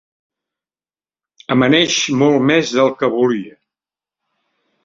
Amaneix 1.55 1.99
molt 2.23 2.43
més 2.53 2.75
del 2.79 2.93
que 3.03 3.11
volia. 3.19 3.57